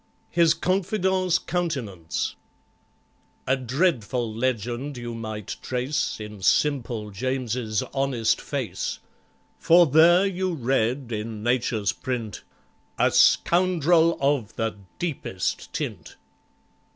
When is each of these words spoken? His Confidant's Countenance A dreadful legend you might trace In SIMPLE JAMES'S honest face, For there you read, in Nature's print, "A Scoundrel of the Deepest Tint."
His 0.31 0.55
Confidant's 0.55 1.37
Countenance 1.37 2.35
A 3.45 3.55
dreadful 3.55 4.33
legend 4.33 4.97
you 4.97 5.13
might 5.13 5.57
trace 5.61 6.19
In 6.19 6.41
SIMPLE 6.41 7.11
JAMES'S 7.11 7.83
honest 7.93 8.41
face, 8.41 8.97
For 9.59 9.85
there 9.85 10.25
you 10.25 10.55
read, 10.55 11.11
in 11.11 11.43
Nature's 11.43 11.91
print, 11.91 12.41
"A 12.97 13.11
Scoundrel 13.11 14.17
of 14.19 14.55
the 14.55 14.77
Deepest 14.97 15.71
Tint." 15.71 16.15